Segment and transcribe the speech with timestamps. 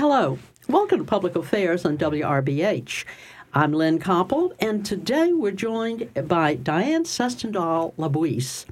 [0.00, 3.04] Hello, welcome to Public Affairs on WRBH.
[3.52, 8.64] I'm Lynn Koppel, and today we're joined by Diane Sestendahl Labuisse,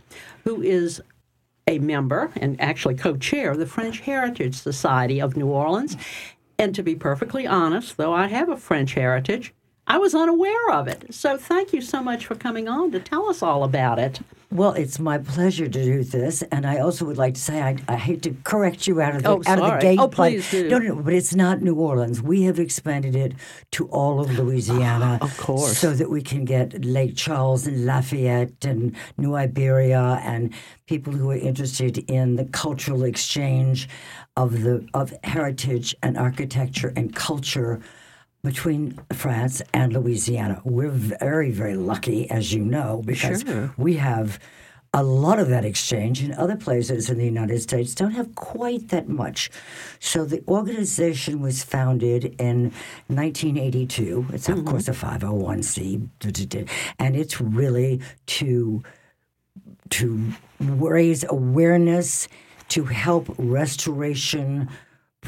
[0.44, 1.02] who is
[1.66, 5.98] a member and actually co chair of the French Heritage Society of New Orleans.
[6.58, 9.52] And to be perfectly honest, though I have a French heritage,
[9.90, 11.14] I was unaware of it.
[11.14, 14.20] So thank you so much for coming on to tell us all about it.
[14.50, 17.76] Well, it's my pleasure to do this, and I also would like to say I,
[17.86, 19.98] I hate to correct you out of the Oh, out of the gate.
[20.00, 20.68] Oh, but- please do.
[20.70, 22.22] No, no, but it's not New Orleans.
[22.22, 23.34] We have expanded it
[23.72, 25.76] to all of Louisiana, ah, Of course.
[25.76, 30.54] so that we can get Lake Charles and Lafayette and New Iberia and
[30.86, 33.86] people who are interested in the cultural exchange
[34.34, 37.80] of the of heritage and architecture and culture
[38.42, 40.60] between France and Louisiana.
[40.64, 43.74] We're very, very lucky, as you know, because Sure.
[43.76, 44.38] we have
[44.94, 48.88] a lot of that exchange, and other places in the United States don't have quite
[48.88, 49.50] that much.
[50.00, 52.72] So the organization was founded in
[53.08, 54.26] 1982.
[54.32, 54.68] It's, of mm-hmm.
[54.68, 56.08] course, a 501c,
[56.98, 58.82] and it's really to
[59.90, 62.28] to raise awareness,
[62.68, 64.68] to help restoration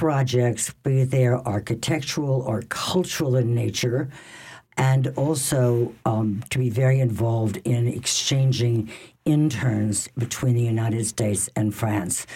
[0.00, 4.08] projects, be they architectural or cultural in nature,
[4.78, 8.90] and also um, to be very involved in exchanging
[9.24, 12.26] interns between the United States and France.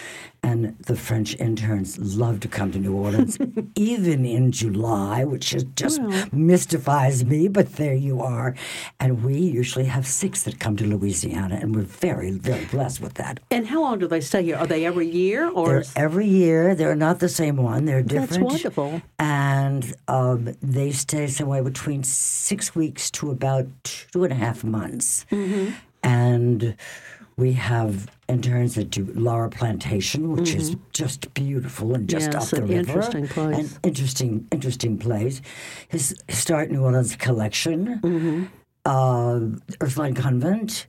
[0.43, 3.39] And the French interns love to come to New Orleans,
[3.75, 5.99] even in July, which is just
[6.31, 8.53] mystifies me, but there you are.
[8.99, 13.15] And we usually have six that come to Louisiana, and we're very, very blessed with
[13.15, 13.39] that.
[13.49, 14.55] And how long do they stay here?
[14.55, 15.81] Are they every year or?
[15.81, 16.75] They're every year.
[16.75, 17.85] They're not the same one.
[17.85, 18.29] They're different.
[18.29, 19.01] That's wonderful.
[19.17, 25.25] And um, they stay somewhere between six weeks to about two and a half months.
[25.31, 25.73] Mm-hmm.
[26.05, 26.75] And
[27.37, 32.39] we have interns that do Laura Plantation, which is just beautiful and just Mm-hmm.
[32.39, 32.91] Yes, up the an river.
[32.91, 33.73] interesting place.
[33.73, 35.41] An interesting, interesting place.
[35.89, 38.43] His Historic New Orleans collection, Mm-hmm.
[38.85, 39.39] uh,
[39.83, 40.87] Ursuline Convent,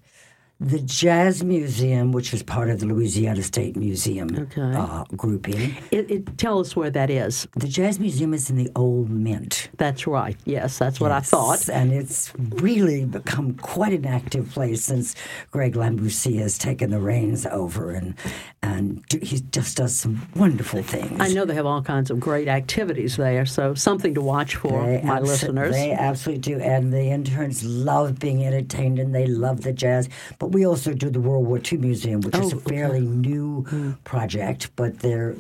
[0.59, 4.63] the Jazz Museum, which is part of the Louisiana State Museum Okay.
[4.75, 5.77] uh, grouping.
[5.91, 7.47] It, it, tell us where that is.
[7.57, 9.69] The Jazz Museum is in the Old Mint.
[9.77, 10.35] That's right.
[10.47, 11.69] Yes, that's what I thought.
[11.69, 15.15] And it's really become quite an active place since
[15.51, 18.15] Greg Lambousy has taken the reins over, and
[18.63, 21.21] and do, he just does some wonderful things.
[21.21, 24.83] I know they have all kinds of great activities there, so something to watch for
[24.87, 25.73] They my abso- listeners.
[25.75, 26.61] They absolutely do.
[26.61, 30.09] And the interns love being entertained and they love the jazz.
[30.39, 32.77] But we also do the World War II Museum, which is Oh, a okay.
[32.77, 35.35] fairly new project, but they're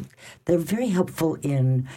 [0.44, 1.88] they're very helpful in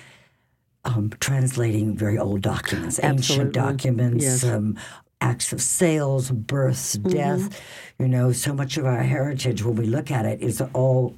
[0.85, 3.33] um, translating very old documents, Absolutely.
[3.45, 4.43] ancient documents, Yes.
[4.45, 4.77] um,
[5.21, 7.09] acts of sales, births, Mm-hmm.
[7.09, 7.61] death.
[7.99, 11.15] You know, so much of our heritage, when we look at it, is all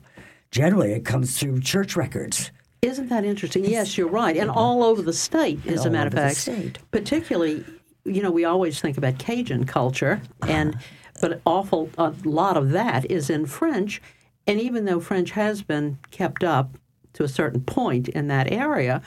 [0.50, 2.52] generally it comes through church records.
[2.82, 3.64] Isn't that interesting?
[3.64, 4.36] Yes, you're right.
[4.36, 6.80] And all over the state, as a matter of fact.
[6.90, 7.64] Particularly,
[8.06, 10.76] you know, we always think about Cajun culture, and
[11.22, 14.02] but awful a lot of that is in French.
[14.48, 16.78] And even though French has been kept up
[17.14, 19.02] to a certain point in that area,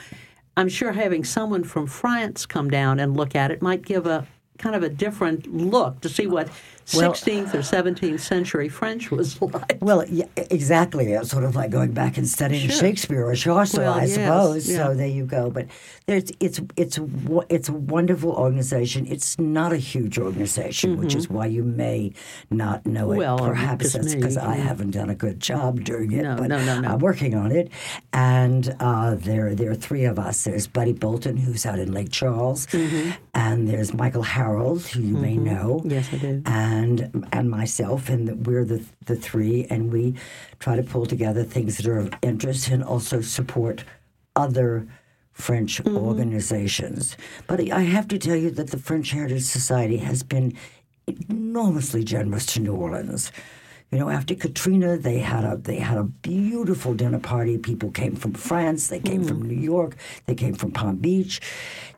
[0.57, 4.25] I'm sure having someone from France come down and look at it might give a
[4.57, 6.49] kind of a different look to see what
[6.93, 9.77] Well- 16th or 17th century French was like.
[9.81, 11.13] Well, yeah, exactly.
[11.13, 12.79] It's sort of like going back and studying Sure.
[12.79, 14.69] Shakespeare or Chaucer, Well, I yes, suppose.
[14.69, 14.77] yeah.
[14.77, 15.49] So there you go.
[15.49, 15.65] But
[16.05, 16.99] there's, it's it's
[17.49, 19.07] it's a wonderful organization.
[19.07, 22.13] It's not a huge organization, which is why you may
[22.51, 23.15] not know it.
[23.15, 23.17] Mm-hmm.
[23.19, 26.21] Well, Perhaps that's because I haven't done a good job doing it.
[26.21, 26.89] No, but no, no, no.
[26.89, 27.71] I'm working on it.
[28.13, 30.43] And uh, there there are three of us.
[30.43, 33.11] There's Buddy Bolton, who's out in Lake Charles, Mm-hmm.
[33.33, 36.41] and there's Michael Harold, who you may know Yes, I do.
[36.45, 36.74] and
[37.37, 40.03] and myself, and we're the the three, and we
[40.59, 43.77] try to pull together things that are of interest and also support
[44.35, 44.71] other
[45.31, 45.97] French Mm-hmm.
[46.09, 47.17] organizations.
[47.47, 50.53] But I have to tell you that the French Heritage Society has been
[51.29, 53.31] enormously generous to New Orleans.
[53.91, 57.57] You know, after Katrina, they had a they had a beautiful dinner party.
[57.57, 61.39] People came from France, they came from New York, they came from Palm Beach.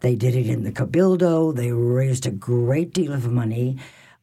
[0.01, 1.55] They did it in the Cabildo.
[1.55, 3.77] They raised a great deal of money.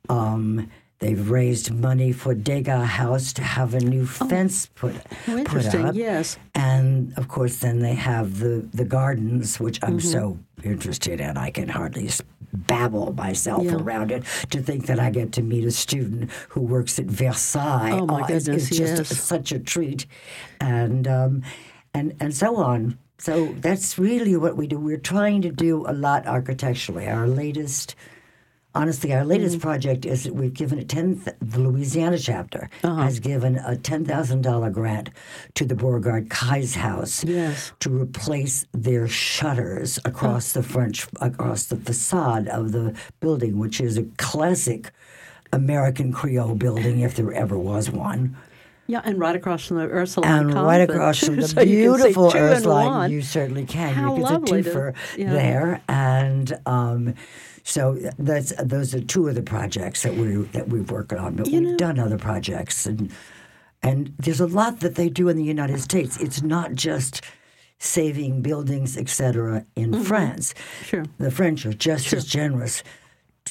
[0.08, 4.94] Um, they've raised money for Degas House to have a new fence put
[5.28, 5.94] Oh, put up.
[5.94, 6.36] Yes.
[6.54, 10.08] And of course, then they have the the gardens, which I'm Mm-hmm.
[10.08, 11.36] so interested in.
[11.36, 12.10] I can hardly
[12.52, 13.74] babble myself Yeah.
[13.76, 14.24] around it.
[14.50, 18.20] To think that I get to meet a student who works at Versailles, Oh, my
[18.28, 19.20] is- goodness, is just yes.
[19.20, 20.06] such a treat,
[20.60, 21.42] and um,
[21.92, 22.98] and and so on.
[23.18, 24.78] So that's really what we do.
[24.78, 27.08] We're trying to do a lot architecturally.
[27.08, 27.94] Our latest
[28.74, 29.62] honestly, our latest mm.
[29.62, 31.20] project is that we've given a ten.
[31.20, 33.02] th- The Louisiana chapter uh-huh.
[33.02, 35.10] has given a ten thousand dollar grant
[35.54, 37.72] to the Beauregard Keyes house Yes.
[37.80, 40.60] to replace their shutters across uh.
[40.60, 44.90] the French across the facade of the building, which is a classic
[45.52, 48.36] American Creole building, if there ever was one.
[48.86, 53.10] Yeah, and right across from the Ursuline And right across from the so beautiful Ursuline,
[53.10, 53.94] you certainly can.
[53.94, 55.32] How you get lovely a to- yeah.
[55.32, 57.14] there, and um,
[57.64, 61.34] so that's those are two of the projects that we that we've worked on.
[61.34, 63.10] But You we've know- done other projects, and
[63.82, 66.20] and there's a lot that they do in the United States.
[66.20, 67.22] It's not just
[67.78, 69.64] saving buildings, etc.
[69.76, 70.02] In Mm-hmm.
[70.04, 71.04] France, Sure.
[71.18, 72.82] the French are just as generous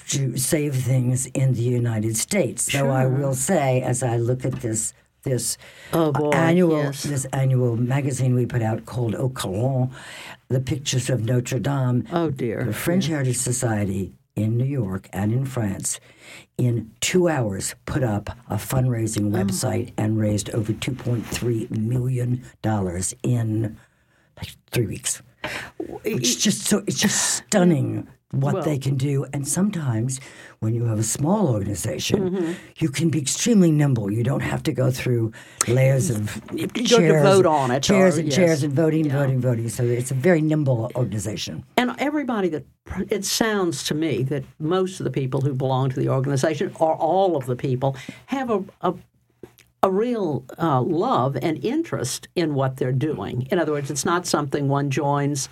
[0.10, 2.66] to save things in the United States.
[2.72, 4.94] Though I will say, as I look at this
[5.24, 5.58] this
[5.92, 7.04] Oh, annual yes.
[7.04, 9.90] this annual magazine we put out called Au Colon,
[10.50, 12.06] the pictures of Notre Dame.
[12.12, 12.64] Oh dear.
[12.66, 16.00] The French Heritage Society in New York and in France,
[16.58, 19.44] in two hours, put up a fundraising Oh.
[19.44, 23.78] website and raised over two point three million dollars in
[24.38, 25.22] like three weeks.
[26.04, 29.26] It's just so it's just stunning what Well- they can do.
[29.32, 30.20] And sometimes
[30.60, 32.52] when you have a small organization, Mm-hmm.
[32.80, 34.12] you can be extremely nimble.
[34.12, 35.32] You don't have to go through
[35.68, 38.36] layers of You don't have to chairs, vote on it, chairs or- and yes.
[38.36, 39.70] chairs and voting, voting, voting.
[39.70, 41.64] So it's a very nimble organization.
[41.78, 42.66] And everybody that
[43.10, 46.96] it sounds to me that most of the people who belong to the organization, or
[46.96, 47.96] all of the people,
[48.28, 48.94] have a a,
[49.84, 53.48] a real uh, love and interest in what they're doing.
[53.52, 55.50] In other words, it's not something one joins.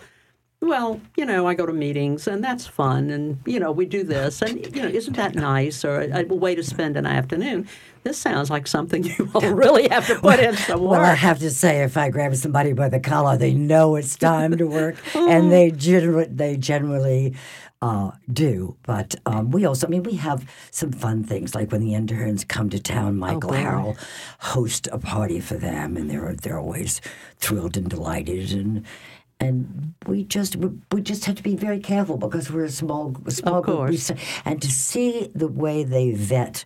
[0.63, 4.03] Well, you know, I go to meetings and that's fun, and you know, we do
[4.03, 5.83] this, and you know, isn't that nice?
[5.83, 7.67] Or a, a way to spend an afternoon.
[8.03, 10.91] This sounds like something you will really have to put in some work.
[10.91, 14.15] Well, I have to say, if I grab somebody by the collar, they know it's
[14.15, 17.33] time to work, and they generally they generally
[17.81, 18.77] uh, do.
[18.83, 22.43] But um, we also, I mean, we have some fun things like when the interns
[22.43, 23.17] come to town.
[23.17, 23.57] Michael boy.
[23.57, 23.97] Harrell
[24.39, 27.01] hosts a party for them, and they're they're always
[27.39, 28.85] thrilled and delighted and.
[29.41, 33.15] And we just we, we just have to be very careful because we're a small
[33.27, 33.79] small group.
[33.79, 34.11] We course.
[34.11, 36.63] s- and to see the way they vet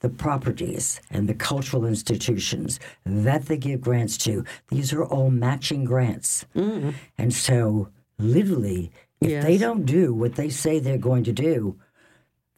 [0.00, 5.84] the properties and the cultural institutions that they give grants to, these are all matching
[5.84, 6.44] grants.
[6.54, 6.94] Mm.
[7.16, 7.88] And so,
[8.18, 8.90] literally,
[9.20, 11.76] if they don't do what they say they're going to do,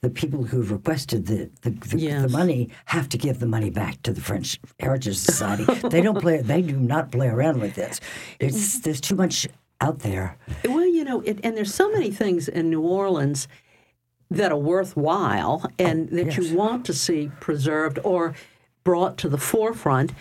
[0.00, 4.00] the people who've requested the, the, the, the money have to give the money back
[4.03, 5.65] to the French Heritage Society.
[5.89, 6.41] they don't play.
[6.41, 8.00] They do not play around with this.
[8.39, 8.83] It's mm-hmm.
[8.83, 9.49] there's too much
[9.81, 10.37] out there.
[10.65, 13.49] Well, you know, it, and there's so many things in New Orleans
[14.31, 16.39] that are worthwhile and that yes.
[16.39, 18.35] you want to see preserved or
[18.85, 20.12] brought to the forefront.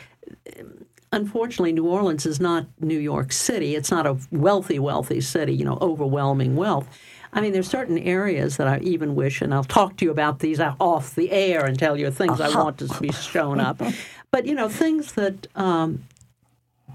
[1.11, 3.75] Unfortunately, New Orleans is not New York City.
[3.75, 6.87] It's not a wealthy, wealthy city, you know, overwhelming wealth.
[7.37, 10.39] I mean, there's certain areas that I even wish, and I'll talk to you about
[10.39, 13.81] these off the air and tell you things I want to be shown up.
[14.29, 16.03] But, you know, things that um,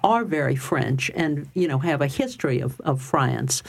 [0.05, 3.63] are very French and you know have a history of, of France,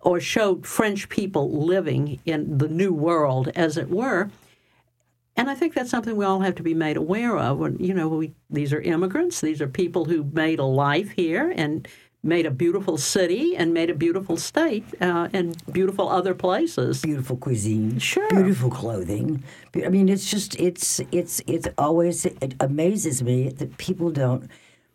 [0.00, 4.30] or show French people living in the new world, as it were.
[5.36, 7.58] And I think that's something we all have to be made aware of.
[7.58, 11.52] When you know, we, these are immigrants; these are people who made a life here
[11.56, 11.88] and
[12.24, 17.02] made a beautiful city and made a beautiful state uh, and beautiful other places.
[17.02, 18.28] beautiful cuisine, Sure.
[18.30, 19.44] beautiful clothing.
[19.84, 24.48] I mean, it's just it's it's it's always it amazes me that people don't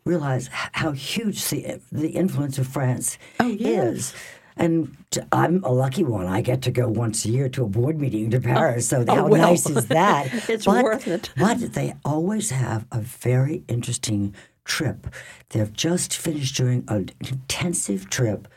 [0.06, 0.50] realize
[0.81, 3.94] how huge the the influence of France Oh, yes.
[3.94, 4.14] is.
[4.58, 4.98] And
[5.31, 6.26] I'm a lucky one.
[6.28, 8.90] I get to go once a year to a board meeting to Paris.
[8.90, 9.42] So how Oh, well.
[9.52, 10.28] nice is that?
[10.50, 11.30] It's But- worth it.
[11.38, 14.36] But they always have a very interesting
[14.69, 15.07] trip.
[15.49, 18.47] They've just finished doing an intensive trip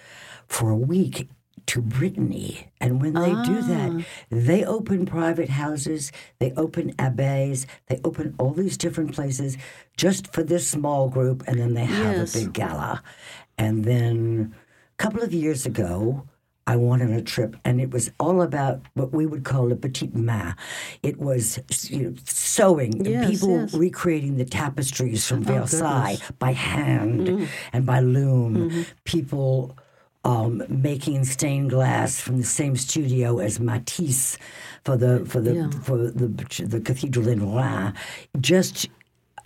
[0.46, 1.28] for a week
[1.66, 2.68] to Brittany.
[2.80, 3.66] And when they do Ah.
[3.68, 9.56] that, they open private houses, they open abbeys, they open all these different places
[9.96, 12.34] just for this small group, and then they have Yes.
[12.34, 13.02] a big gala.
[13.56, 14.54] And then
[14.98, 16.26] a couple of years ago,
[16.66, 19.76] I went on a trip, and it was all about what we would call a
[19.76, 20.54] petite main.
[21.02, 21.58] It was
[21.90, 23.74] you know, sewing, Yes, people yes.
[23.74, 26.30] Oh, recreating the tapestries from Versailles goodness.
[26.38, 27.44] by hand Mm-hmm.
[27.72, 28.84] and by loom.
[29.04, 29.76] People
[30.24, 34.38] um, making stained glass from the same studio as Matisse
[34.84, 35.70] for the for the Yeah.
[35.82, 36.28] for the
[36.64, 37.92] the cathedral in Rouen.
[38.40, 38.88] Just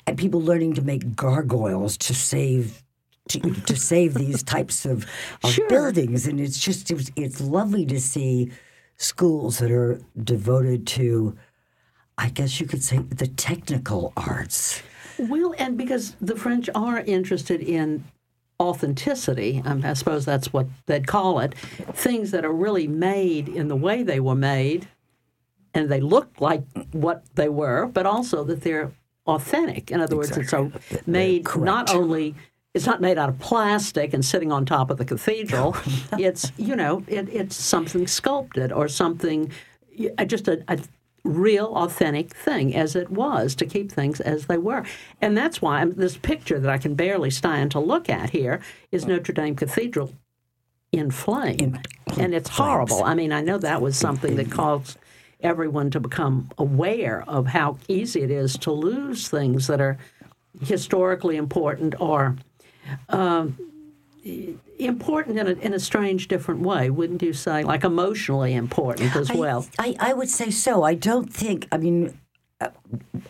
[0.07, 2.83] and people learning to make gargoyles to save.
[3.31, 5.05] To, to save these types of,
[5.43, 5.69] of Sure.
[5.69, 8.53] buildings, and it's just it was, it's lovely to see
[8.99, 11.37] schools that are devoted to,
[12.17, 14.81] I guess you could say, the technical arts.
[15.19, 18.05] Well, and because the French are interested in
[18.61, 21.55] authenticity, um, I suppose that's what they'd call it,
[21.95, 24.87] things that are really made in the way they were made
[25.75, 28.93] and they look like what they were, but also that they're
[29.27, 29.91] authentic.
[29.91, 30.71] In other words, it's a,
[31.07, 32.35] made not only
[32.77, 35.75] it's not made out of plastic and sitting on top of the cathedral.
[36.19, 39.51] it's you know it, it's something sculpted or something
[40.19, 40.79] uh, just a, a
[41.25, 44.85] real authentic thing as it was to keep things as they were.
[45.23, 48.61] And that's why I'm, this picture that i can barely stand to look at here
[48.93, 50.13] is notre dame cathedral
[50.93, 51.79] in flame.
[52.19, 53.03] And it's horrible.
[53.05, 54.99] I mean i know that was something that caused
[55.41, 59.97] everyone to become aware of how easy it is to lose things that are
[60.61, 62.37] historically important or
[63.09, 63.57] um,
[64.79, 67.63] important in a, in a strange, different way, wouldn't you say?
[67.63, 69.67] Like emotionally important as well.
[69.79, 70.83] I, I, I would say so.
[70.83, 72.19] I don't think, I mean,
[72.61, 72.71] uh,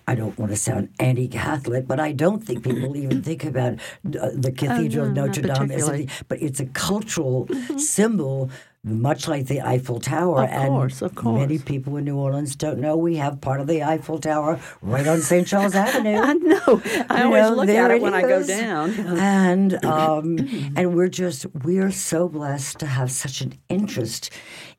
[0.06, 4.30] I don't want to sound anti-Catholic, but I don't think people even think about uh,
[4.34, 7.78] the Cathedral oh, no, of Notre Dame as a, but it's a cultural mm-hmm.
[7.78, 8.50] symbol
[8.86, 10.44] much like the Eiffel Tower.
[10.44, 11.40] Of and course, of course.
[11.40, 15.06] Many people in New Orleans don't know we have part of the Eiffel Tower right
[15.06, 15.46] on St.
[15.46, 16.16] Charles Avenue.
[16.16, 16.82] I know.
[17.10, 18.92] I you always know, look at it, it when I go down.
[19.18, 20.38] and um,
[20.76, 24.30] and we're just we're so blessed to have such an interest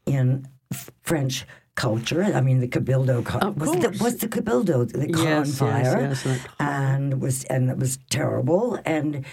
[0.06, 0.48] in
[1.04, 1.46] French
[1.76, 2.24] culture.
[2.24, 6.40] I mean, the Cabildo of was the, was the Cabildo the yes, fire, yes, yes,
[6.60, 9.26] and was and it was terrible and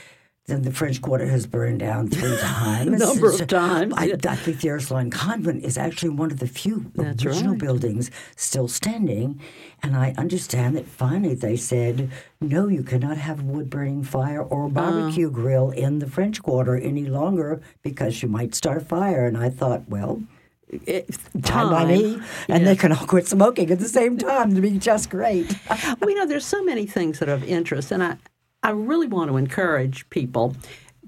[0.47, 3.01] then the French Quarter has burned down three times.
[3.01, 3.95] A number of times.
[3.97, 7.61] I, I think the Ursuline Convent is actually one of the few That's original right.
[7.61, 9.41] buildings still standing.
[9.83, 12.11] And I understand that finally they said,
[12.43, 16.07] no, you cannot have a wood burning fire or a barbecue uh, grill in the
[16.07, 19.27] French Quarter any longer because you might start a fire.
[19.27, 20.23] And I thought, well,
[20.69, 21.09] it,
[21.43, 21.89] time.
[21.89, 25.55] me, and they can all quit smoking at the same time to be just great.
[25.71, 28.17] well, you know, there's so many things that are of interest, and I,
[28.65, 30.57] I really want to encourage people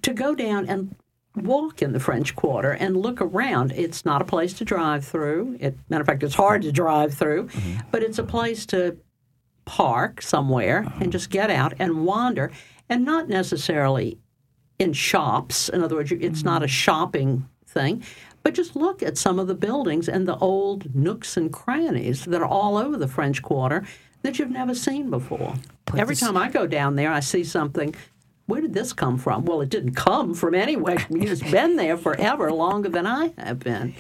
[0.02, 0.94] to go down and
[1.34, 3.72] walk in the French Quarter and look around.
[3.72, 5.56] It's not a place to drive through.
[5.58, 7.80] It, matter of fact, it's hard to drive through, mm-hmm.
[7.90, 8.98] but it's a place to
[9.64, 10.98] park somewhere uh-huh.
[11.00, 12.52] and just get out and wander,
[12.90, 14.18] and not necessarily
[14.78, 15.70] in shops.
[15.70, 16.46] In other words, it's mm-hmm.
[16.46, 18.02] not a shopping thing,
[18.42, 22.40] but just look at some of the buildings and the old nooks and crannies that
[22.40, 23.86] are all over the French Quarter
[24.26, 25.54] that you've never seen before.
[25.86, 27.94] Put Every time I go down there, I see something.
[28.46, 29.44] Where did this come from?
[29.44, 31.04] Well, it didn't come from anywhere.
[31.10, 33.94] It's been there forever, longer than I have been.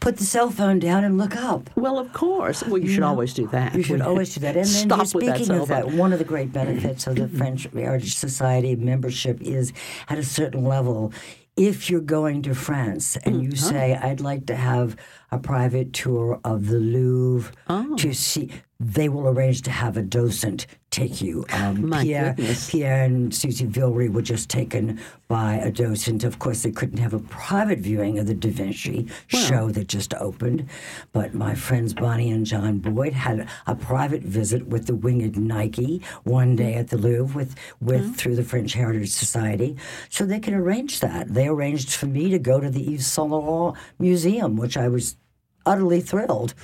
[0.00, 1.70] Put the cell phone down and look up.
[1.76, 2.64] Well, of course.
[2.64, 3.74] Well, you, you should know, always do that.
[3.74, 4.56] You should always do that.
[4.56, 7.68] And then Stop speaking that of that, one of the great benefits of the French
[7.72, 9.72] Heritage Society membership is
[10.08, 11.12] at a certain level,
[11.56, 13.68] if you're going to France and you mm-hmm.
[13.68, 14.96] say, I'd like to have
[15.30, 17.96] a private tour of the Louvre oh.
[17.96, 18.50] to see,
[18.82, 21.44] they will arrange to have a docent take you.
[21.52, 22.70] Um, My Pierre, goodness.
[22.70, 26.24] Pierre and Susie Villery were just taken by a docent.
[26.24, 30.12] Of course, they couldn't have a private viewing of the Da Vinci show that just
[30.14, 30.68] opened,
[31.12, 36.02] but my friends Bonnie and John Boyd had a private visit with the winged Nike
[36.24, 39.76] one day at the Louvre with, with through the French Heritage Society,
[40.10, 41.32] so they can arrange that.
[41.32, 45.16] They arranged for me to go to the Yves Saint Laurent Museum, which I was
[45.64, 46.54] utterly thrilled.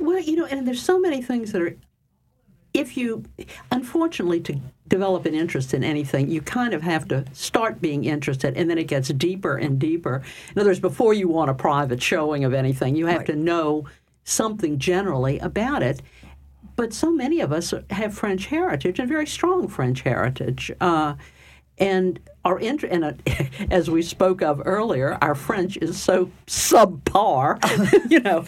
[0.00, 1.76] Well, you know, and there's so many things that are,
[2.72, 3.24] if you,
[3.70, 8.56] unfortunately, to develop an interest in anything, you kind of have to start being interested,
[8.56, 10.22] and then it gets deeper and deeper.
[10.54, 13.26] In other words, before you want a private showing of anything, you have right.
[13.26, 13.84] to know
[14.24, 16.00] something generally about it.
[16.76, 20.72] But so many of us have French heritage and very strong French heritage.
[20.80, 21.14] Uh,
[21.76, 23.12] and our int- and uh,
[23.70, 27.58] as we spoke of earlier, our French is so subpar.
[28.10, 28.42] you know,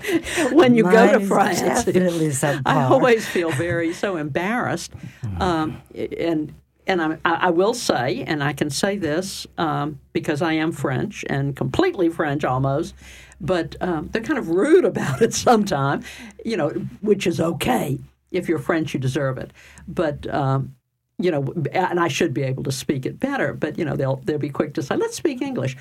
[0.54, 2.62] when you Mine go to France, definitely subpar.
[2.66, 4.92] I always feel very so embarrassed,
[5.40, 6.54] um, and
[6.86, 11.24] and I, I, will say, and I can say this um, because I am French
[11.30, 12.94] and completely French almost,
[13.40, 16.04] but um, they're kind of rude about it sometimes.
[16.44, 16.70] You know,
[17.00, 17.98] which is okay
[18.32, 19.52] if you're French, you deserve it,
[19.86, 20.74] but um,
[21.18, 24.16] you know, and I should be able to speak it better, but you know, they'll
[24.24, 25.76] they'll be quick to say, "Let's speak English."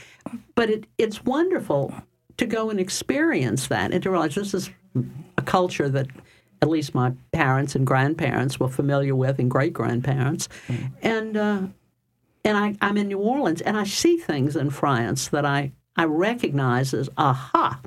[0.55, 1.93] But it it's wonderful
[2.37, 4.69] to go and experience that and to realize this is
[5.37, 6.07] a culture that
[6.61, 10.87] at least my parents and grandparents were familiar with, and great grandparents, mm-hmm.
[11.01, 11.61] and uh,
[12.43, 16.05] and I, I'm in New Orleans, and I see things in France that I I
[16.05, 17.79] recognize as aha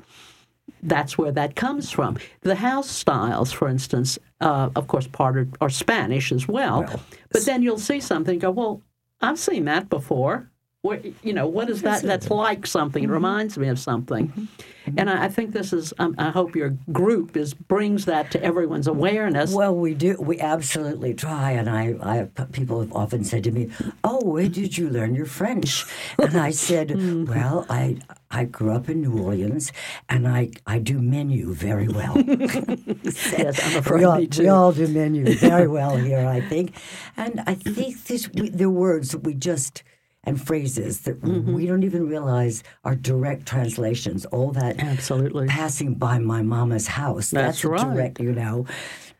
[0.87, 2.17] that's where that comes from.
[2.41, 6.81] The house styles, for instance, uh, of course, part of, are Spanish as well.
[6.83, 7.01] well.
[7.31, 8.81] But then you'll see something, go, well,
[9.21, 10.49] I've seen that before.
[10.85, 12.03] Where, you know, what is that?
[12.03, 13.03] That's like something.
[13.03, 13.13] It mm-hmm.
[13.13, 14.27] reminds me of something.
[14.27, 14.99] Mm-hmm.
[14.99, 15.93] And I, I, think this is.
[15.97, 19.51] Um, I hope your group is brings that to everyone's awareness.
[19.51, 20.15] Well, we do.
[20.19, 21.53] We absolutely try.
[21.53, 23.71] And I, I people have often said to me,
[24.03, 25.85] "Oh, where did you learn your French?"
[26.19, 27.25] And I said, mm-hmm.
[27.25, 27.97] "Well, I
[28.35, 29.71] I grew up in New Orleans,
[30.09, 32.17] and I, I do menu very well.
[32.17, 34.41] yes, I'm afraid we, all, me too.
[34.41, 36.75] we all do menu very well here, I think.
[37.15, 39.83] And I think this, we, the words that we just
[40.25, 41.53] and phrases that Mm-hmm.
[41.53, 44.25] we don't even realize are direct translations.
[44.25, 45.47] All that Absolutely.
[45.47, 47.31] passing by my mama's house.
[47.31, 47.81] That's a right.
[47.81, 48.65] direct, you know,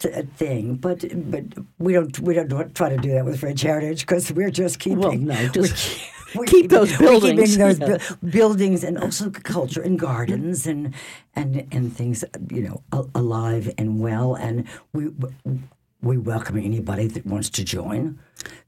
[0.04, 0.76] a thing.
[0.76, 1.44] But but
[1.80, 5.00] we don't we don't try to do that with French Heritage because we're just keeping.
[5.00, 6.00] Well, no, just
[6.36, 7.56] we're keep those buildings.
[7.56, 10.94] keeping those bu- buildings and also culture and gardens and
[11.36, 12.84] and and things you know
[13.16, 14.36] alive and well.
[14.36, 15.10] And we
[16.06, 18.20] we welcome anybody that wants to join.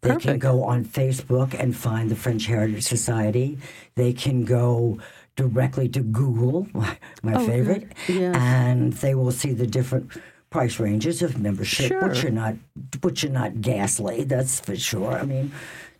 [0.01, 3.59] They can go on Facebook and find the French Heritage Society.
[3.95, 4.99] They can go
[5.35, 7.91] directly to Google, my, my Oh, favorite.
[8.07, 8.35] Yes.
[8.35, 10.11] and they will see the different
[10.49, 12.07] price ranges of membership, sure.
[12.09, 12.55] which are not
[13.01, 14.23] which are not ghastly.
[14.23, 15.13] That's for sure.
[15.13, 15.51] I mean.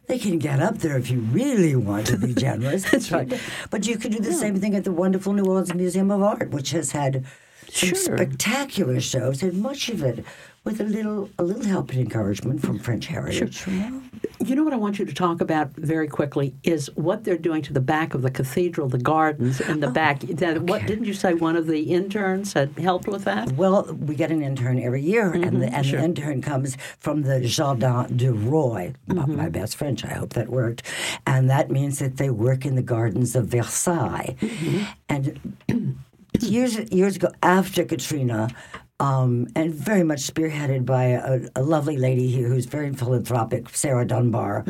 [0.07, 2.89] They can get up there if you really want to be generous.
[2.89, 3.29] That's right.
[3.69, 6.49] But you can do the same thing at the wonderful New Orleans Museum of Art,
[6.51, 7.25] which has had
[7.69, 8.15] some Sure.
[8.15, 10.23] spectacular shows, and much of it
[10.67, 13.65] with a little a little help and encouragement from French Heritage.
[13.67, 14.01] you know?
[14.43, 17.61] You know what I want you to talk about very quickly is what they're doing
[17.63, 20.19] to the back of the cathedral, the gardens in the oh, back.
[20.19, 21.33] That, What didn't you say?
[21.33, 23.53] One of the interns had helped with that.
[23.53, 25.75] Well, we get an intern every year, and, the, mm-hmm.
[25.75, 28.93] and the intern comes from the Jardin du Roi.
[29.07, 29.37] My- mm-hmm.
[29.37, 30.83] My best French, I hope that worked.
[31.25, 34.35] And that means that they work in the gardens of Versailles.
[34.41, 34.83] Mm-hmm.
[35.07, 35.97] And
[36.41, 38.49] years years ago, after Katrina,
[38.99, 44.05] um, and very much spearheaded by a, a lovely lady here who's very philanthropic, Sarah
[44.07, 44.65] Dunbar.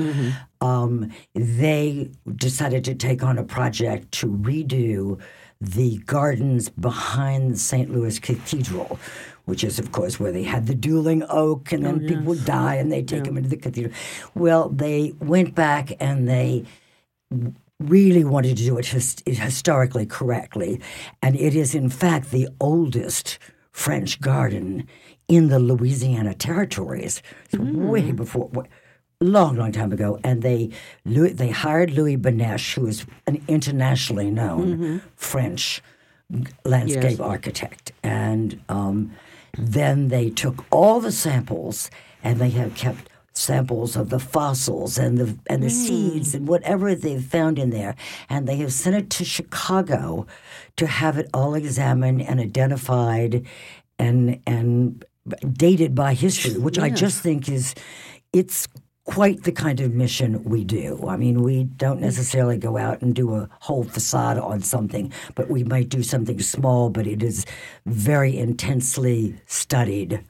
[0.60, 5.20] Um, they decided to take on a project to redo
[5.62, 7.90] the gardens behind St.
[7.90, 9.00] Louis Cathedral,
[9.46, 12.76] which is, of course, where they had the dueling oak, and then people would die,
[12.76, 13.94] and they take them into the cathedral.
[14.36, 16.66] Well, they went back and they
[17.80, 20.82] really wanted to do it his- historically correctly.
[21.22, 23.40] And it is, in fact, the oldest
[23.78, 24.88] French garden
[25.28, 27.22] in the Louisiana territories.
[27.46, 28.50] It's way before,
[29.22, 30.20] long, long time ago.
[30.24, 30.72] And they
[31.06, 35.84] Louis, they hired Louis Benech, who is an internationally known French
[36.66, 37.20] landscape Yes.
[37.20, 37.92] architect.
[38.02, 39.12] And um,
[39.56, 41.92] then they took all the samples
[42.24, 46.36] and they have kept samples of the fossils and the and the seeds mm.
[46.36, 47.96] and whatever they've found in there
[48.30, 50.26] and they have sent it to Chicago
[50.76, 53.46] to have it all examined and identified
[54.00, 55.06] and and
[55.52, 57.76] dated by history which I just think is
[58.34, 58.68] it's
[59.08, 61.04] quite the kind of mission we do.
[61.08, 65.50] I mean, we don't necessarily go out and do a whole facade on something, but
[65.50, 67.46] we might do something small, but it is
[67.86, 70.22] very intensely studied.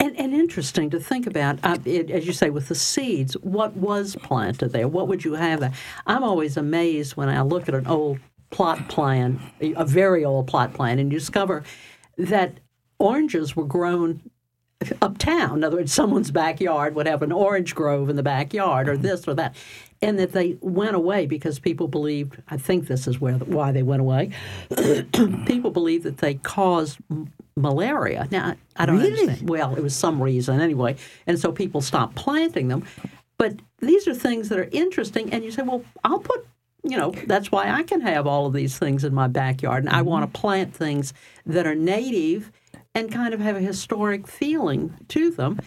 [0.00, 3.76] And, and interesting to think about, uh, it, as you say, with the seeds, what
[3.76, 4.88] was planted there?
[4.88, 5.72] What would you have there?
[6.06, 8.18] I'm always amazed when I look at an old
[8.50, 11.64] plot plan, a very old plot plan, and you discover
[12.16, 12.60] that
[12.98, 14.30] oranges were grown
[15.00, 15.58] uptown.
[15.58, 19.02] In other words, someone's backyard would have an orange grove in the backyard, or mm-hmm.
[19.02, 19.54] this or that,
[20.02, 22.42] and that they went away because people believed.
[22.48, 24.30] I think this is where why they went away.
[25.46, 26.98] people believed that they caused
[27.56, 28.28] malaria.
[28.30, 29.20] Now I don't Really?
[29.20, 29.48] understand.
[29.48, 32.84] Well, it was some reason anyway, and so people stopped planting them.
[33.38, 36.46] But these are things that are interesting, and you say, well, I'll put.
[36.82, 39.92] You know, that's why I can have all of these things in my backyard, and
[39.92, 40.08] I mm-hmm.
[40.08, 41.12] want to plant things
[41.44, 42.52] that are native
[42.96, 45.60] and kind of have a historic feeling to them,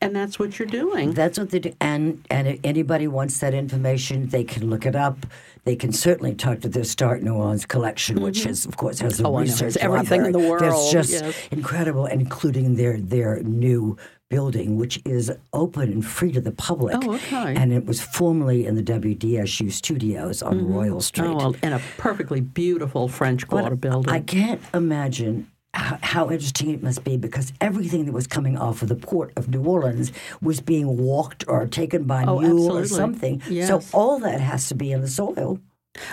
[0.00, 1.12] and that's what you're doing.
[1.12, 1.74] That's what they do.
[1.80, 5.26] And, and if anybody wants that information, they can look it up.
[5.64, 8.50] They can certainly talk to the Start New Orleans collection, which mm-hmm.
[8.50, 10.62] is, of course, has a Oh, research everything in the world.
[10.62, 11.48] that's just yes.
[11.50, 13.98] incredible, including their their new
[14.30, 16.96] building, which is open and free to the public.
[17.02, 17.54] Oh, okay.
[17.56, 20.72] And it was formerly in the WDSU studios on mm-hmm.
[20.72, 21.26] Royal Street.
[21.26, 24.14] Oh, well, and a perfectly beautiful French Quarter building.
[24.14, 25.48] I can't imagine
[25.88, 29.32] how, how interesting it must be because everything that was coming off of the port
[29.36, 33.40] of New Orleans was being walked or taken by Oh, mule or something.
[33.48, 33.68] Yes.
[33.68, 35.58] So all that has to be in the soil.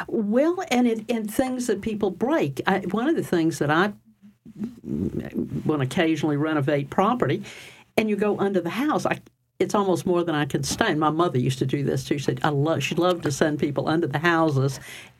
[0.07, 2.61] Well, and it and things that people break.
[2.65, 3.93] I, one of the things that I
[5.65, 7.43] when occasionally renovate property,
[7.97, 9.05] and you go under the house.
[9.05, 9.19] I,
[9.59, 10.99] it's almost more than I can stand.
[10.99, 12.17] My mother used to do this too.
[12.17, 12.83] She said I love.
[12.83, 14.79] She loved to send people under the houses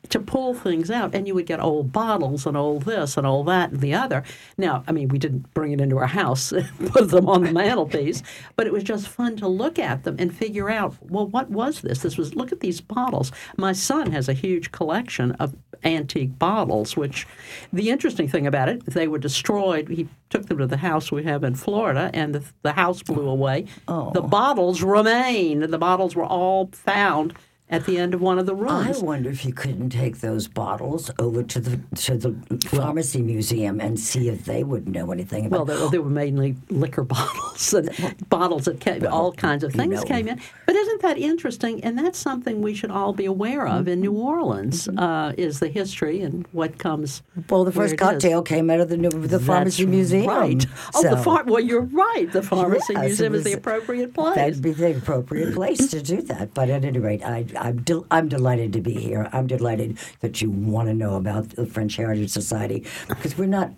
[0.10, 3.44] to pull things out, and you would get old bottles and old this and all
[3.46, 4.24] that and the other.
[4.58, 6.54] Now, I mean, we didn't bring it into our house,
[6.88, 8.22] put them on the mantelpiece,
[8.56, 10.96] but it was just fun to look at them and figure out.
[11.02, 12.00] Well, what was this?
[12.00, 13.32] This was look at these bottles.
[13.58, 16.96] My son has a huge collection of antique bottles.
[16.96, 17.28] Which,
[17.72, 19.90] the interesting thing about it, they were destroyed.
[19.90, 23.28] He took them to the house we have in Florida, and the, the house blew
[23.28, 23.66] away.
[23.88, 24.12] Oh.
[24.12, 25.64] The bottles remain.
[25.64, 27.34] And the bottles were all found
[27.68, 29.02] at the end of one of the rooms.
[29.02, 32.36] I wonder if you couldn't take those bottles over to the to the
[32.70, 35.80] pharmacy museum and see if they would know anything well, about.
[35.80, 37.90] there, there were mainly liquor bottles and
[38.30, 40.04] bottles that came, all kinds of you things know.
[40.04, 40.40] came in.
[40.68, 41.84] But isn't that interesting?
[41.84, 44.22] And that's something we should all be aware of in New Mm-hmm.
[44.28, 47.22] Orleans uh, is the history and what comes.
[47.50, 48.08] well, the first it is.
[48.08, 50.28] cocktail came out of the new- the pharmacy That's museum.
[50.28, 50.66] Right.
[50.94, 51.44] Oh, the So- far.
[51.46, 52.28] Well, you're right.
[52.32, 54.36] The pharmacy Yes, museum is the appropriate place.
[54.36, 56.54] That'd be the appropriate place to do that.
[56.54, 59.30] But at any rate, I, I'm, del- I'm delighted to be here.
[59.34, 63.72] I'm delighted that you want to know about the French Heritage Society because we're not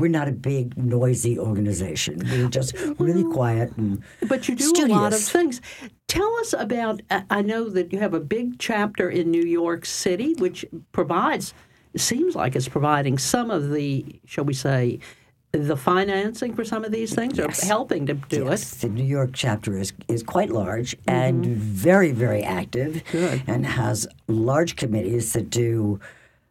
[0.00, 2.18] we're not a big noisy organization.
[2.30, 5.60] We're just really quiet and But you do a lot of things.
[6.08, 7.00] Tell us about.
[7.10, 11.54] I- I know that you have a big chapter in New York City, which provides.
[11.94, 14.98] It seems like it's providing some of the, shall we say,
[15.52, 17.62] the financing for some of these things, Yes.
[17.62, 18.80] or helping to do Yes, it.
[18.82, 23.18] the New York chapter is, is quite large and very, very active Mm-hmm.
[23.18, 23.42] Good.
[23.46, 26.00] and has large committees that do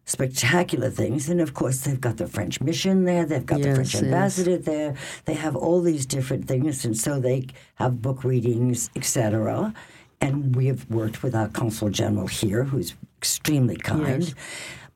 [0.06, 1.30] spectacular things.
[1.30, 4.04] And of course, they've got the French mission there, they've got the French Yes, yes.
[4.04, 6.84] ambassador there, they have all these different things.
[6.86, 9.74] And so they have book readings, etc.
[10.22, 14.34] And we have worked with our consul general here, who's extremely kind.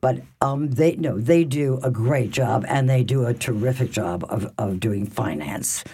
[0.02, 4.24] But um, they no, they do a great job, and they do a terrific job
[4.28, 5.84] of, of doing finance.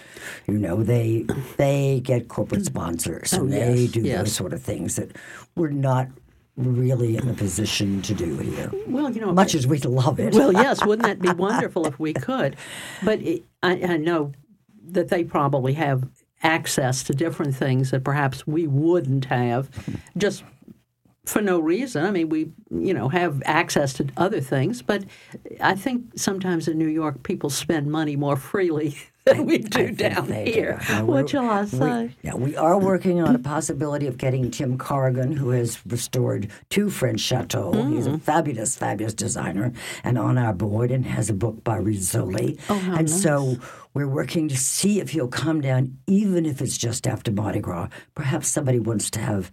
[0.47, 3.63] You know, they they get corporate sponsors, and they.
[3.63, 4.17] Oh, yes, do yes.
[4.17, 5.15] those sort of things that
[5.55, 6.07] we're not
[6.57, 8.71] really in a position to do here.
[8.87, 10.33] Well, you know, Much as we love it.
[10.33, 12.55] well, yes, wouldn't that be wonderful if we could?
[13.03, 14.33] But it, I, I know
[14.87, 16.09] that they probably have
[16.41, 19.69] access to different things that perhaps we wouldn't have,
[20.17, 20.43] just
[21.25, 22.05] for no reason.
[22.05, 25.03] I mean, we you know have access to other things, but
[25.61, 30.27] I think sometimes in New York people spend money more freely than we do down
[30.27, 30.33] do.
[30.33, 30.79] here.
[30.89, 32.11] Now, What shall I we- say?
[32.23, 36.89] yeah, we are working on a possibility of getting Tim Corrigan, who has restored two
[36.89, 37.73] French chateaux.
[37.89, 38.15] He's Mm.
[38.15, 39.71] a fabulous, fabulous designer,
[40.03, 42.57] and on our board, and has a book by Rizzoli.
[42.69, 43.57] Oh, and so
[43.93, 47.89] we're working to see if he'll come down, even if it's just after Mardi Gras.
[48.13, 49.51] Perhaps somebody wants to have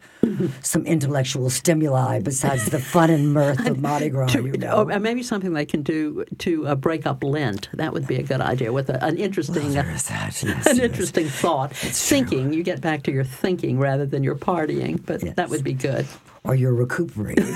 [0.62, 4.34] some intellectual stimuli besides the fun and mirth of Mardi Gras.
[4.34, 4.84] you know.
[4.90, 7.70] Or maybe something they can do to uh, break up Lent.
[7.72, 9.72] That would be a good idea with a, an interesting.
[9.72, 9.86] That.
[9.86, 10.78] Yes, an yes.
[10.78, 11.74] interesting thought.
[11.74, 15.72] thinking, you get back to your thinking rather than your partying, but that would be
[15.72, 16.06] good.
[16.46, 17.44] Or you're recuperating.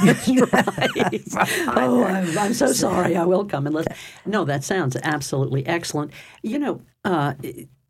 [1.68, 3.16] oh, I'm, I'm so sorry.
[3.16, 3.94] I will come and listen.
[4.26, 6.12] No, that sounds absolutely excellent.
[6.42, 7.35] You know, uh,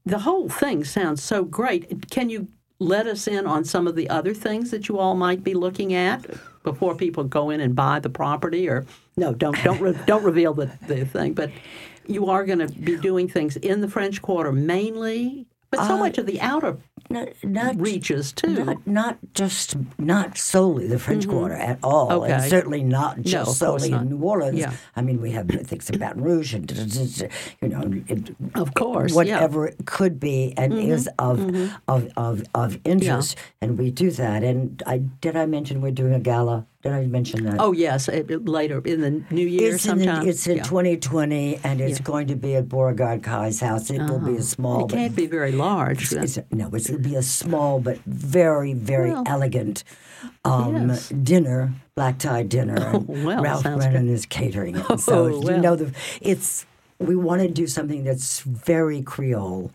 [0.04, 2.10] the whole thing sounds so great.
[2.10, 5.44] Can you let us in on some of the other things that you all might
[5.44, 6.24] be looking at
[6.62, 8.68] before people go in and buy the property?
[8.68, 8.86] Or
[9.16, 11.34] no, don't don't re- don't reveal the, the thing.
[11.34, 11.50] But
[12.06, 16.18] you are going to be doing things in the French Quarter mainly, but so much
[16.18, 16.78] of the outer
[17.08, 18.64] not, not reaches too.
[18.64, 22.48] Not, not just not solely the French Quarter at all, and Mm-hmm.
[22.48, 24.02] Certainly not just course solely not.
[24.02, 24.58] in New Orleans.
[24.58, 24.72] Yeah.
[24.94, 26.70] I mean, we have things in Baton Rouge and
[27.60, 29.22] you know, it, Of course, yeah.
[29.22, 29.32] Mm-hmm.
[29.34, 31.40] whatever it could be and is of,
[31.88, 34.42] of of of interest, and we do that.
[34.44, 36.66] And I did I mention we're doing a gala?
[36.82, 37.56] Did I mention that?
[37.60, 40.62] Oh yes, it, it- later in the new year It's in, it's in Yeah.
[40.62, 43.90] 2020, and it's going to be at Beauregard Keyes house.
[43.90, 44.84] It will be a small, Uh-huh.
[44.84, 46.10] It but can't be very large.
[46.12, 49.84] it's, no, it's, it'll be a small but very, very Well, elegant
[50.44, 51.10] um, yes.
[51.10, 52.76] dinner, black tie dinner.
[52.76, 54.88] and well, Ralph Brennan is catering it.
[54.88, 56.64] And so Oh, you know the it's
[56.98, 59.70] we want to do something that's very Creole.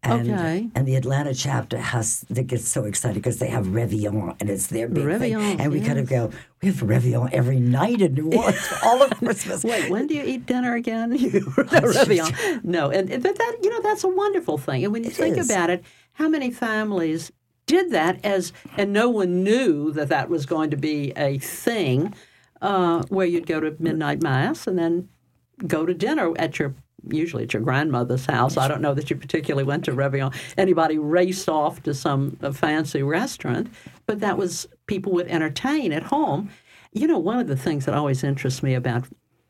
[0.00, 0.68] And, Okay.
[0.76, 4.68] and the Atlanta chapter has that gets so excited because they have Réveillon and it's
[4.68, 5.34] their big thing.
[5.34, 6.30] And we kind of go,
[6.62, 9.64] we have Réveillon every night in New Orleans for all of Christmas.
[9.64, 11.12] Wait, when do you eat dinner again?
[11.18, 12.62] You Réveillon.
[12.64, 14.84] No, and but that you know that's a wonderful thing.
[14.84, 15.50] And when you think is.
[15.50, 15.82] about it,
[16.12, 17.32] how many families
[17.66, 22.14] did that as and no one knew that that was going to be a thing,
[22.62, 25.08] uh, where you'd go to midnight mass and then
[25.66, 26.74] go to dinner at your
[27.08, 28.56] usually at your grandmother's house.
[28.56, 30.34] I don't know that you particularly went to Réveillon.
[30.56, 33.68] Anybody raced off to some uh, fancy restaurant,
[34.06, 36.50] but that was people would entertain at home.
[36.92, 39.04] You know, one of the things that always interests me about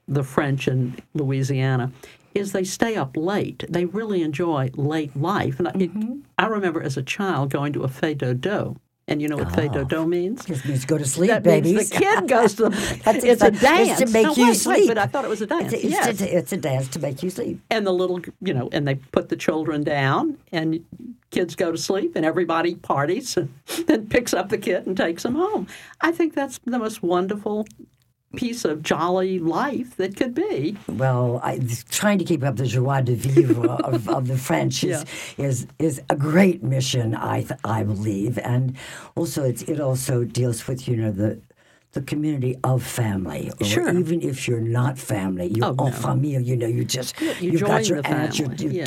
[0.06, 1.92] the French in Louisiana
[2.34, 3.64] is they stay up late.
[3.68, 5.58] They really enjoy late life.
[5.58, 5.90] And I- it,
[6.37, 8.76] I remember as a child going to a fête dodo.
[9.09, 9.57] And you know what oh.
[9.57, 10.44] fête dodo means?
[10.49, 11.88] It means go to sleep, That babies.
[11.88, 13.01] the kid goes to the.
[13.05, 14.79] That's it's a exact- dance It's to make No, you wait, sleep.
[14.81, 15.73] Wait, but I thought it was a dance.
[15.73, 16.21] It's, it's, yes.
[16.21, 17.61] a, it's a dance to make you sleep.
[17.71, 20.85] and the little, you know, and they put the children down, and
[21.31, 23.49] kids go to sleep, and everybody parties, and
[23.87, 25.66] then picks up the kid and takes them home.
[26.03, 27.66] I think that's the most wonderful
[28.36, 30.76] piece of jolly life that could be.
[30.88, 31.60] Well, I,
[31.90, 35.04] trying to keep up the joie de vivre of, of the French is,
[35.38, 38.76] is is a great mission, I th- I believe, and
[39.16, 41.40] also it's, it also deals with you know the
[41.92, 43.51] the community of family.
[43.61, 43.88] Or Sure.
[43.98, 45.90] Even if you're not family, you're Oh, en no.
[45.92, 46.40] famille.
[46.40, 48.85] You know, you just you you've got your the aunts, your, your yeah.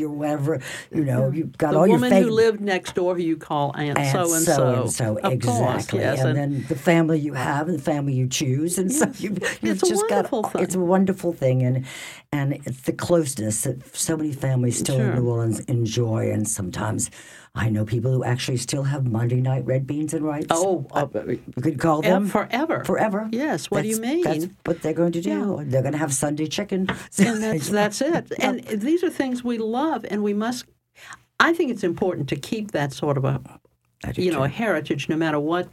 [0.00, 0.60] your whatever.
[0.90, 3.36] You know, you've got The all your The woman who lived next door, who you
[3.36, 4.74] call Aunt and so and so so.
[4.82, 8.26] and so exactly, Course, yes, and, then the family you have and the family you
[8.26, 9.30] choose, and so you,
[9.60, 10.62] you've It's just got thing.
[10.62, 11.84] it's a wonderful thing, and
[12.32, 15.10] and it's the closeness that so many families still Sure.
[15.10, 17.10] in New Orleans enjoy, and sometimes
[17.58, 20.46] I know people who actually still have Monday night red beans and rice.
[20.48, 22.84] oh, uh, you could call them forever.
[22.84, 23.28] forever.
[23.32, 23.68] Yes.
[23.68, 24.22] What do you mean?
[24.22, 25.64] That's what they're going to do.
[25.64, 26.88] They're going to have Sunday chicken.
[27.18, 28.32] and that's that's it.
[28.38, 30.66] And these are things we love, and we must.
[31.40, 33.40] I think it's important to keep that sort of a,
[34.14, 35.68] you know, a heritage, no matter what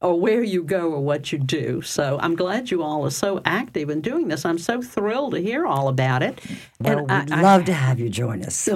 [0.00, 1.80] or where you go or what you do.
[1.82, 4.44] So I'm glad you all are so active in doing this.
[4.44, 6.40] I'm so thrilled to hear all about it.
[6.80, 8.68] Well, and I- we'd I- love to have you join us.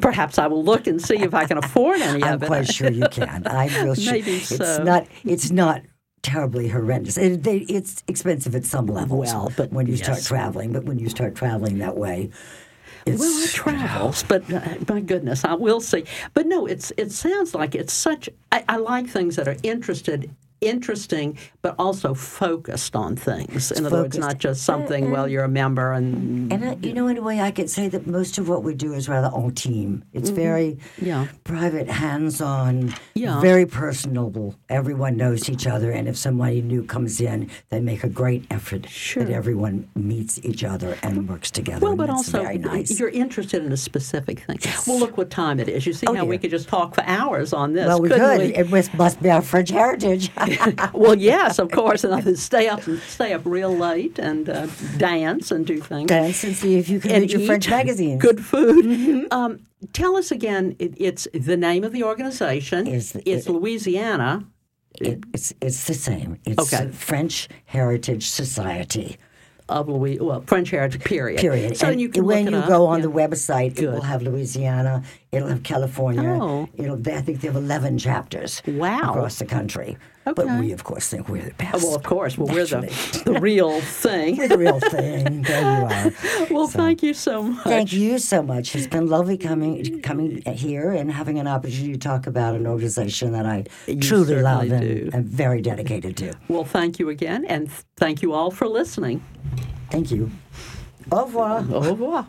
[0.00, 2.46] perhaps I will look and see if I can afford any I'm of it.
[2.46, 3.46] quite sure you can.
[3.46, 3.94] I will.
[3.94, 4.82] sure- Maybe It's so.
[4.82, 5.06] not.
[5.24, 5.82] It's not
[6.22, 7.18] terribly horrendous.
[7.18, 9.18] It, they, it's expensive at some level.
[9.18, 12.30] Well, but when you start traveling, but when you start traveling that way,
[13.06, 16.04] it's Well, I travels, but uh, my goodness, I will see.
[16.34, 18.28] But no, it's it sounds like it's such.
[18.50, 23.70] I, I like things that are interested, interesting, but also focused on things.
[23.72, 25.10] In other words, not just something.
[25.10, 27.88] Well, you're a member, and And uh, you know, in a way, I could say
[27.88, 30.04] that most of what we do is rather intime.
[30.12, 31.06] It's very Mm-hmm.
[31.06, 31.26] Yeah.
[31.44, 33.40] private, hands-on, Yeah.
[33.40, 34.54] very personable.
[34.68, 38.88] Everyone knows each other, and if somebody new comes in, they make a great effort
[38.88, 39.24] Sure.
[39.24, 41.84] that everyone meets each other and works together.
[41.84, 42.98] well, but also very nice.
[42.98, 44.58] you're interested in a specific thing.
[44.86, 45.86] Well, look what time it is.
[45.86, 47.86] You see Oh, how we could just talk for hours on this.
[47.86, 48.40] well, we could.
[48.40, 50.30] It must, must be our French heritage.
[50.92, 54.48] well, yes, of course, and I would stay up and stay up real late and
[54.48, 56.08] uh, dance and do things.
[56.08, 58.20] Dance and see if you can and read your French magazines.
[58.20, 59.26] Good food.
[59.32, 59.60] Um,
[59.92, 60.76] tell us again.
[60.78, 62.86] It, it's the name of the organization.
[62.86, 64.44] Is- it's Louisiana.
[65.00, 66.38] It, it's it's the same.
[66.44, 66.90] It's Okay.
[66.90, 69.16] French Heritage Society.
[69.68, 71.40] of Louis, well, French Heritage, period.
[71.40, 71.76] Period.
[71.78, 72.68] So and you can when look you it up.
[72.68, 73.06] go on yeah.
[73.06, 75.02] the website, it will have Louisiana.
[75.30, 76.28] It'll have California.
[76.28, 76.68] Oh.
[76.76, 76.98] It'll.
[77.08, 78.60] I think they have eleven chapters.
[78.66, 79.10] Wow.
[79.12, 79.96] Across the country.
[80.24, 81.74] But we, of course, think we're the best.
[81.74, 82.38] Oh, well, of course.
[82.38, 84.36] Well, we're the, the real thing.
[84.36, 85.42] We're the real thing.
[85.42, 86.12] There you are.
[86.50, 87.64] well, thank you so much.
[87.64, 88.74] Thank you so much.
[88.76, 93.32] It's been lovely coming coming here and having an opportunity to talk about an organization
[93.32, 93.64] that I
[94.00, 96.34] truly love and am very dedicated to.
[96.48, 99.24] Well, thank you again, and thank you all for listening.
[99.90, 100.30] Thank you.
[101.10, 101.64] Au revoir.
[101.70, 102.26] Au revoir.